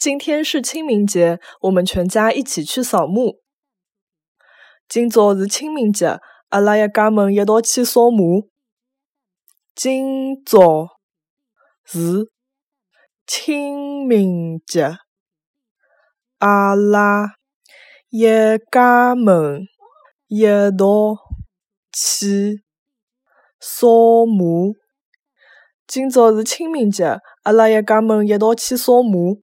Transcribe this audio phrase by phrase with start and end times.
[0.00, 3.42] 今天是清明节，我们全家一起去扫墓。
[4.88, 8.48] 今朝是清明节，阿拉一家门一道去扫墓。
[9.74, 10.88] 今朝
[11.84, 12.30] 是
[13.26, 14.96] 清明节，
[16.38, 17.34] 阿拉
[18.08, 18.24] 一
[18.72, 19.66] 家门
[20.28, 20.46] 一
[20.78, 21.18] 道
[21.92, 22.62] 去
[23.60, 24.72] 扫墓。
[25.86, 29.42] 今朝是清明节，阿拉一家门一道去扫墓。